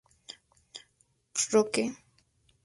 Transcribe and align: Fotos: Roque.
Fotos: 0.03 1.47
Roque. 1.51 1.83